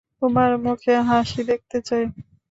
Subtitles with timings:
[0.21, 2.03] তোমার মুখে হাসি দেখতে চাই।